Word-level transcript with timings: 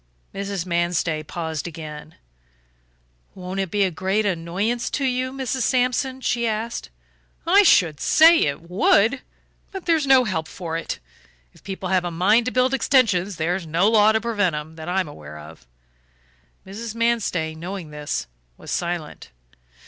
Mrs. 0.33 0.65
Manstey 0.65 1.21
paused 1.21 1.67
again. 1.67 2.15
"Won't 3.35 3.59
it 3.59 3.69
be 3.69 3.83
a 3.83 3.91
great 3.91 4.25
annoyance 4.25 4.89
to 4.89 5.05
you, 5.05 5.31
Mrs. 5.31 5.61
Sampson?" 5.61 6.21
she 6.21 6.47
asked. 6.47 6.89
"I 7.45 7.61
should 7.61 7.99
say 7.99 8.39
it 8.39 8.67
would. 8.67 9.21
But 9.71 9.85
there's 9.85 10.07
no 10.07 10.23
help 10.23 10.47
for 10.47 10.75
it; 10.75 10.97
if 11.53 11.63
people 11.63 11.89
have 11.89 12.01
got 12.01 12.07
a 12.07 12.11
mind 12.11 12.47
to 12.47 12.51
build 12.51 12.73
extensions 12.73 13.35
there's 13.35 13.67
no 13.67 13.87
law 13.87 14.11
to 14.11 14.19
prevent 14.19 14.55
'em, 14.55 14.75
that 14.75 14.89
I'm 14.89 15.07
aware 15.07 15.37
of." 15.37 15.67
Mrs. 16.65 16.95
Manstey, 16.95 17.53
knowing 17.53 17.91
this, 17.91 18.25
was 18.57 18.71
silent. 18.71 19.29